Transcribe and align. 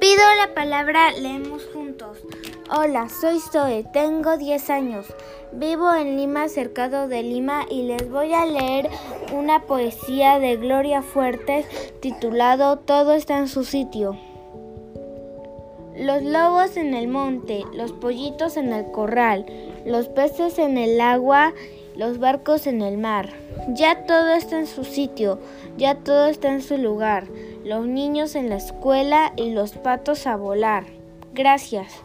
Pido 0.00 0.22
la 0.38 0.54
palabra, 0.54 1.12
leemos 1.12 1.64
juntos. 1.72 2.18
Hola, 2.70 3.08
soy 3.08 3.38
Zoe, 3.40 3.84
tengo 3.92 4.36
10 4.36 4.70
años. 4.70 5.06
Vivo 5.52 5.94
en 5.94 6.16
Lima, 6.16 6.48
cercado 6.48 7.08
de 7.08 7.22
Lima, 7.22 7.66
y 7.70 7.82
les 7.82 8.10
voy 8.10 8.32
a 8.32 8.46
leer 8.46 8.88
una 9.32 9.62
poesía 9.62 10.38
de 10.38 10.56
Gloria 10.56 11.02
Fuertes 11.02 11.66
titulado 12.00 12.78
Todo 12.78 13.14
está 13.14 13.38
en 13.38 13.48
su 13.48 13.64
sitio. 13.64 14.18
Los 15.96 16.22
lobos 16.22 16.76
en 16.76 16.94
el 16.94 17.08
monte, 17.08 17.64
los 17.74 17.92
pollitos 17.92 18.56
en 18.56 18.72
el 18.72 18.90
corral, 18.92 19.46
los 19.84 20.08
peces 20.08 20.58
en 20.58 20.78
el 20.78 21.00
agua, 21.00 21.52
los 21.96 22.18
barcos 22.18 22.66
en 22.68 22.82
el 22.82 22.98
mar. 22.98 23.30
Ya 23.70 24.06
todo 24.06 24.32
está 24.34 24.60
en 24.60 24.66
su 24.66 24.84
sitio, 24.84 25.40
ya 25.76 25.96
todo 25.96 26.28
está 26.28 26.52
en 26.52 26.62
su 26.62 26.78
lugar. 26.78 27.24
Los 27.64 27.86
niños 27.86 28.34
en 28.34 28.48
la 28.48 28.56
escuela 28.56 29.32
y 29.36 29.50
los 29.50 29.72
patos 29.72 30.26
a 30.26 30.36
volar. 30.36 30.84
Gracias. 31.34 32.02